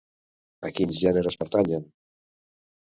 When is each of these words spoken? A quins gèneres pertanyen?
A 0.69 0.71
quins 0.79 1.03
gèneres 1.03 1.39
pertanyen? 1.43 1.89